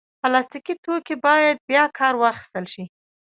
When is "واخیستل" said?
2.21-2.65